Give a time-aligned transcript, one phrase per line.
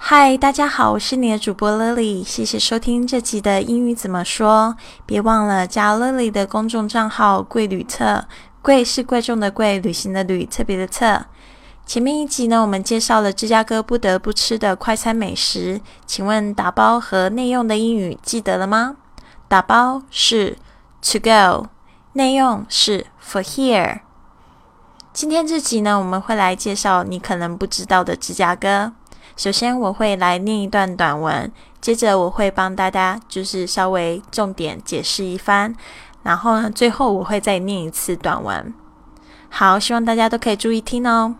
[0.00, 4.76] 嗨，大家好，我是你的主播 Lily，谢谢收听这集的英语怎么说。
[5.04, 8.24] 别忘了加 Lily 的公众账号“贵旅特”，
[8.62, 11.26] 贵是贵重的贵，旅行的旅，特别的特。
[11.84, 15.80] 前面一集呢，我们介绍了芝加哥不得不吃的快餐美食。
[16.06, 18.96] 请问打包和内用的英语记得了吗？
[19.48, 20.56] 打包是
[21.02, 21.66] to go，
[22.12, 24.00] 内用是 for here。
[25.12, 28.92] 今天这集呢，我们会来介绍你可能不知道的芝加哥。
[29.38, 35.76] 首先，我会来念一段短文，接着我会帮大家就是稍微重点解释一番，
[36.24, 38.74] 然后呢，最后我会再念一次短文。
[39.48, 41.36] 好，希望大家都可以注意听哦。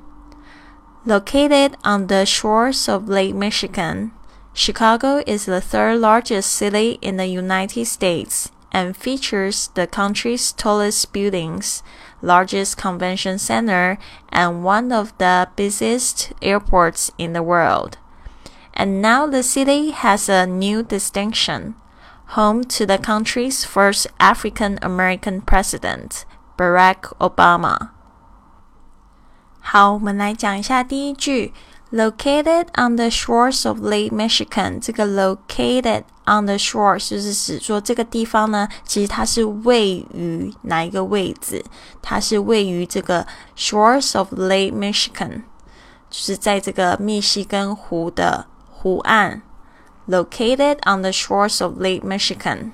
[1.05, 4.13] Located on the shores of Lake Michigan,
[4.55, 11.07] Chicago is the third largest city in the United States and features the country's tallest
[11.13, 11.81] buildings.
[12.22, 13.98] largest convention center,
[14.30, 17.98] and one of the busiest airports in the world.
[18.74, 21.76] And now the city has a new distinction
[22.36, 26.26] home to the country's first African American president,
[26.58, 27.90] Barack Obama.
[29.60, 31.54] 好，我们来讲一下第一句
[31.91, 41.65] Located on the shores of Lake Michigan，这个 located on the shores 就是指说这个地方呢，其实它是位于哪一个位置？
[42.03, 45.45] 它是位于这个 shores of Lake Michigan，
[46.11, 49.41] 就是在这个密西根湖的湖岸。
[50.07, 52.73] Located on the shores of Lake Michigan，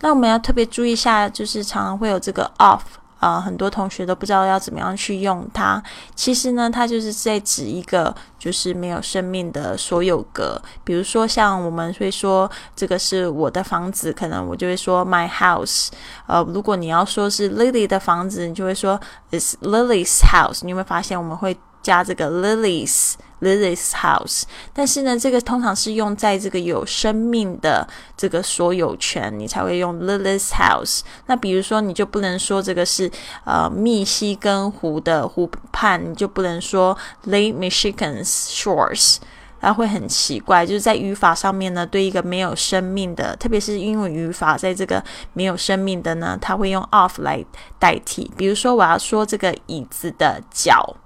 [0.00, 2.80] 那我们要特别注意一下，就是常常会有这个 off。
[3.18, 5.82] 啊，很多同学都不知道要怎么样去用它。
[6.14, 10.60] 其实呢，它就是在指一个就是没有生命的所有格。
[10.84, 15.88] 比如说，像我们会说这个是我的房子，可能我就会说 my house。
[16.26, 19.00] 呃，如果你要说是 Lily 的房子，你就会说
[19.32, 20.60] is Lily's house。
[20.62, 31.02] 你有没有发现我们会加这个 Lily's？Lily's house，但是呢，这个通常是用在这个有生命的这个所有权，你才会用 Lily's house。
[31.26, 33.08] 那比如说，你就不能说这个是
[33.44, 39.18] 呃密西根湖的湖畔，你就不能说 Lake Michigan's shores，
[39.60, 40.66] 它会很奇怪。
[40.66, 45.02] 就是在语法上面呢，对一个没有生命的，特别是英文语法，在这个
[45.32, 47.44] 没有生命的呢，它会用 of 来
[47.78, 48.28] 代替。
[48.36, 50.96] 比如说，我要说这个椅子的脚，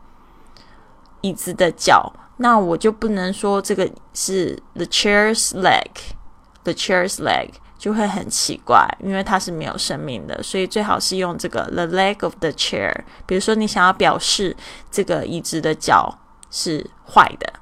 [1.22, 2.12] 椅子的脚。
[2.36, 12.92] 那我就不能说这个是 the chair's leg，the chair's leg 就会很奇怪，因为它是没有生命的，所以最好是用这个 the leg of the chair。
[13.26, 14.56] 比如说你想要表示
[14.90, 16.18] 这个椅子的脚
[16.50, 17.52] 是坏的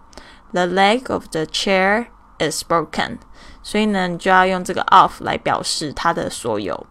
[0.52, 2.06] ，the leg of the chair
[2.38, 3.18] is broken，
[3.62, 6.86] 所以呢，你就要用这个 of 来表示它的所有。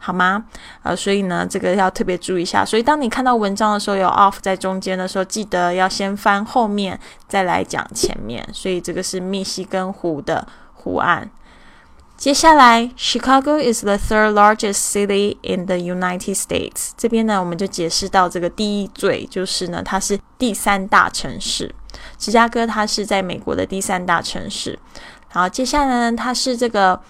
[0.00, 0.44] 好吗？
[0.84, 2.64] 呃，所以呢，这个要特别注意一下。
[2.64, 8.48] 所以当你看到文章的时候，有 off 在中间的时候，记得要先翻后面，再来讲前面。
[8.52, 11.28] 所以这个是密西根湖的湖岸。
[12.16, 16.90] 接下来，Chicago is the third largest city in the United States。
[16.96, 21.74] 这边呢，我们就解释到这个第一罪，就是呢，它是第三大城市。
[22.16, 24.78] 芝加哥它是在美国的第三大城市。
[25.28, 27.00] 好，接下来呢，它是这个。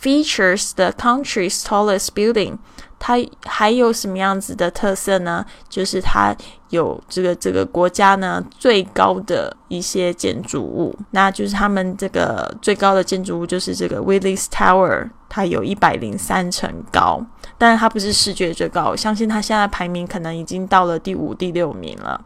[0.00, 2.58] Features the country's tallest building，
[2.98, 5.44] 它还有什么样子的特色呢？
[5.68, 6.36] 就是它
[6.68, 17.20] 有这个这个国家呢最高的一些建筑物，那就是他们这个最高的建筑物就是这个 Willis Tower，它有一百零三层高，
[17.58, 22.20] 但是它不是世界最高，我相信它现在排名可能已经到了第五、第六名了。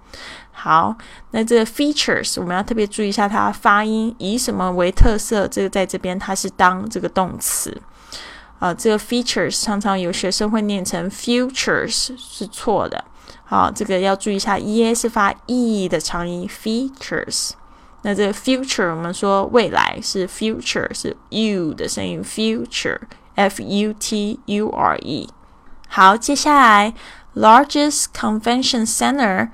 [0.52, 0.94] 好，
[1.30, 5.48] 那这个 features 我们要特别注意一下它发音，以什么为特色？
[5.48, 7.80] 这个在这边它是当这个动词
[8.58, 8.74] 啊。
[8.74, 13.02] 这个 features 常常有学生会念成 futures 是错的。
[13.44, 17.52] 好，这个要注意一下，e 是发 e 的长音 features。
[18.02, 22.98] 那这个 future 我们说未来是 future 是 u 的声音 future
[23.34, 25.28] f u t u r e。
[25.88, 26.92] 好，接下来
[27.34, 29.48] largest convention center。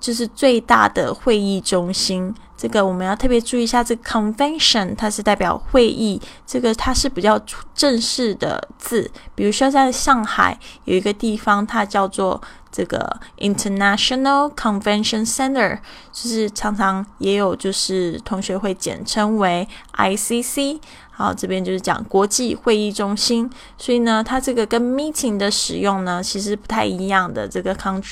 [0.00, 3.82] 就是最大的会议中心，这个我们要特别注意一下。
[3.82, 7.40] 这个 convention 它是代表会议，这个它是比较
[7.74, 9.10] 正式的字。
[9.34, 12.40] 比如说在上海有一个地方，它叫做
[12.74, 15.78] 这个 International Convention Center，
[16.10, 20.80] 就是常常也有就是同学会简称为 ICC。
[21.12, 23.48] 好，这边就是讲国际会议中心，
[23.78, 27.46] 所以呢，它这个跟 meeting 的使用呢，其实不太一样的。
[27.46, 28.02] 这个 con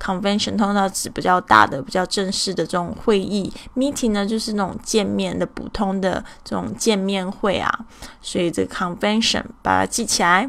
[0.00, 7.80] convention 通常指比较大的、比较正式的这种会议，meeting 呢就是那种见面的普通的这种见面会啊。
[8.20, 10.48] 所以这个 convention 把它记起来。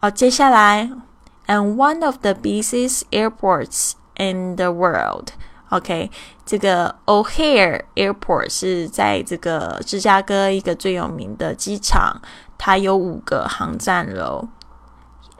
[0.00, 0.90] 好，接下来
[1.47, 5.29] ，and one of the busiest airports in the world。
[5.69, 6.11] OK，
[6.45, 12.21] 这个 O'Hare Airport 是在这个芝加哥一个最有名的机场，
[12.57, 14.49] 它有五个航站楼。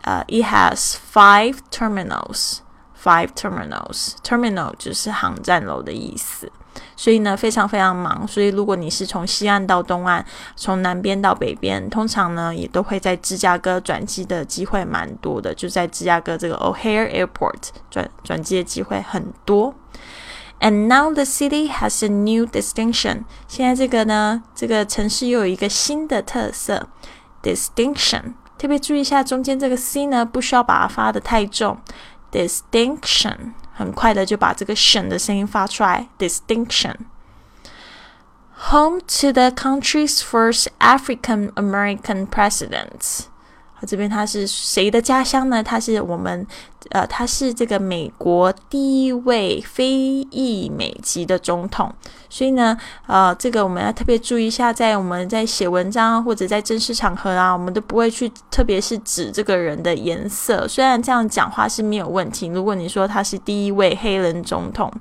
[0.02, 2.58] 呃，It has five terminals.
[3.03, 4.15] Five terminals.
[4.25, 6.51] Terminal 就是航站楼的意思。
[6.97, 8.27] 所以呢，非常非常忙。
[8.27, 10.25] 所以如果你是从西岸到东岸，
[10.57, 15.55] 从南边到北边，通常呢也都会在芝加哥转机的机会蛮多的。
[15.55, 19.75] 就在芝加哥这个 O'Hare Airport 转转机的机会很多。
[20.61, 23.25] And now the city has a new distinction。
[23.47, 26.89] 现在这个呢，这个城市又有一个新的特色
[27.43, 28.35] ，distinction。
[28.59, 31.79] 特别注意一下中间这个 c 呢，不需要把它发的太重
[32.32, 33.54] ，distinction。
[33.74, 43.26] 很快的就把这个省的声音发出来，distinction。Home to the country's first African American president。
[43.87, 45.63] 这边他是谁的家乡呢？
[45.63, 46.47] 他是我们，
[46.91, 49.91] 呃，他是这个美国第一位非
[50.31, 51.93] 裔美籍的总统。
[52.31, 52.77] 所以呢，
[53.07, 60.69] 呃，这个我们要特别注意一下，在我们在写文章或者在正式场合啊，我们都不会去，特别是指这个人的颜色。
[60.69, 64.93] 虽然这样讲话是没有问题，如果你说他是第一位黑人总统。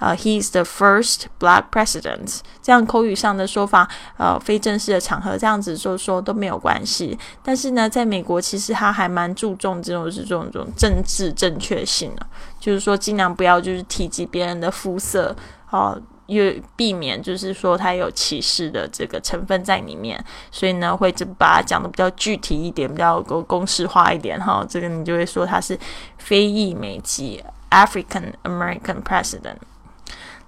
[0.00, 2.40] 呃，He is the first black president。
[2.60, 7.16] 这样口语上的说法，呃，非正式的场合这样子说说都没有关系。
[7.44, 12.26] 但是呢，在美国其实他还蛮注重这种这种这种政治正确性的，
[12.58, 15.36] 就是说尽量不要就是提及别人的肤色，
[15.70, 16.44] 哦，又
[16.74, 20.22] 避免就是说他有歧视的这个成分在里面。
[20.50, 24.64] 所以呢，会就把它讲的比较具体一点，比较公公式化一点哈。
[24.68, 25.78] 这个你就会说他是
[26.18, 29.56] 非裔美籍 African American president。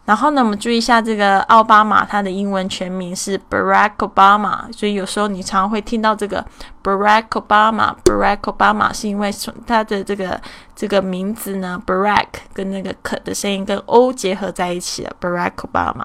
[0.04, 6.44] 然后呢，我们注意一下这个奥巴马，他的英文全名是 Barack Obama，所以有时候你常会听到这个
[6.82, 10.40] Barack Obama，Barack Obama 是因为从他的这个
[10.74, 16.04] 这个名字呢，Barack 跟那个可的声音跟 O 结合在一起了，Barack Obama。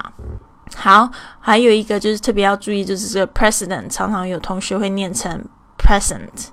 [0.75, 1.09] 好，
[1.39, 5.43] 还有一个就是特别要注意，就是这个 President 常常有同学会念成
[5.79, 6.49] Present。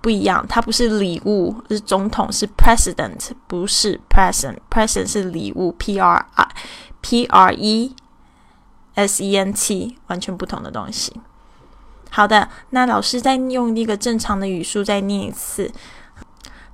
[0.00, 6.48] 不一样，它不是礼物，是总统，是 president，不是 present，present 是礼物，p r i
[7.00, 7.94] p r e
[8.94, 11.20] s e n t，完全不同的东西。
[12.10, 15.72] 好的，那老师再用一个正常的语速再念一次。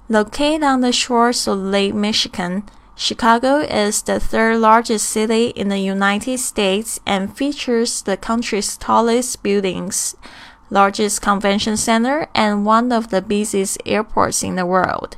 [0.08, 2.64] Located on the shores of Lake Michigan,
[2.94, 9.36] Chicago is the third largest city in the United States and features the country's tallest
[9.42, 10.12] buildings
[10.70, 15.16] largest convention center, and one of the busiest airports in the world.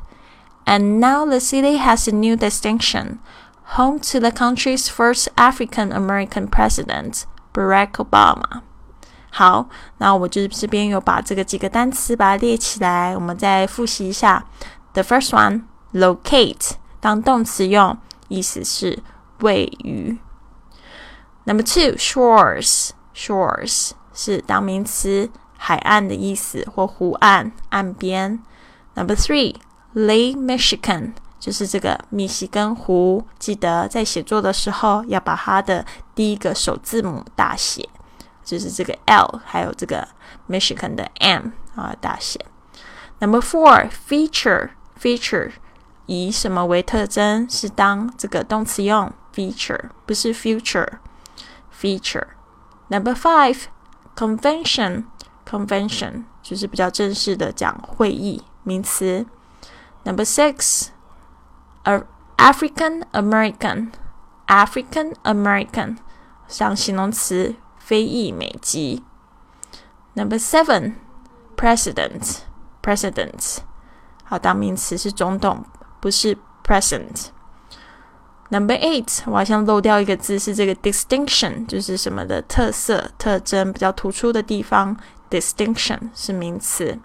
[0.67, 3.19] And now the city has a new distinction
[3.77, 8.63] home to the country's first African American president, Barack Obama.
[9.31, 9.69] 好，
[9.99, 14.45] 那我就这边有把这个几个单词把它列起来，我们再复习一下。
[14.93, 15.63] The first one,
[15.93, 17.99] locate，当动词用，
[18.29, 19.03] 意思是
[19.41, 20.19] 位于。
[21.45, 23.91] Number two, shores, shores
[24.22, 28.38] 是当名词，海岸的意思或湖岸、岸边。
[28.94, 29.56] Number three,
[29.96, 33.26] Lake Michigan 就是这个密西根湖。
[33.40, 37.88] 记得在写作的时候要把它的第一个首字母大写，
[38.44, 40.06] 就是这个 L，还有这个
[40.50, 42.46] Michigan 的 M 啊大写。
[43.20, 44.72] Number four, feature,
[45.02, 45.52] feature
[46.08, 47.50] 以什么为特征？
[47.50, 50.90] 是当这个动词用 feature，不是 future
[51.82, 52.28] feature。
[52.90, 53.68] Number five.
[54.19, 55.05] Convention,
[55.45, 59.27] convention 就是比较正式的讲会议名词。
[60.05, 60.89] Number six,
[62.37, 63.93] African American,
[64.47, 65.97] African American
[66.47, 69.03] 像形容词非裔美籍。
[70.15, 70.95] Number seven,
[71.57, 72.39] President,
[72.83, 73.59] President
[74.25, 75.65] 好当名词是总统，
[76.01, 77.29] 不是 Present。
[78.50, 84.98] Number eight，我好像漏掉一个字，是这个 distinction，就是什么的特色、特征比较突出的地方。
[85.30, 86.98] distinction 是名词。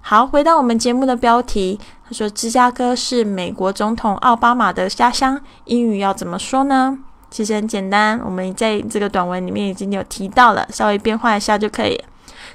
[0.00, 6.98] 好，回到我们节目的标题，他说芝加哥是美国总统奥巴马的家乡，英语要怎么说呢？
[7.30, 12.02] 其实很简单，我们在这个短文里面已经有提到了，稍微变化一下就可以，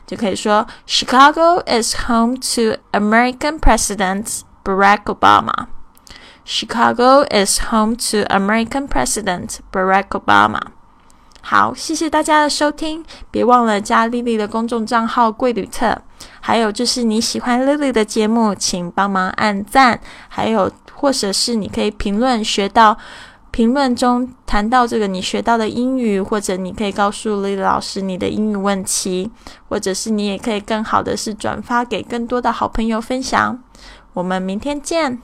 [0.08, 5.68] 就可以说 Chicago is home to American President Barack Obama。
[6.46, 10.62] Chicago is home to American President Barack Obama。
[11.42, 16.02] 好，谢谢大家的收听，别忘了加丽丽的公众账号“贵旅特”。
[16.40, 22.96] 还有就是你喜欢丽丽的节目，请帮忙按赞，还有或者是你可以评论学到
[23.50, 29.32] 评论中谈到这个你学到的英语，或者你可以告诉丽丽老师你的英语问题，
[29.70, 33.60] 或者是你也可以更好的是转发给更多的好朋友分享。
[34.14, 35.20] 我们明天见。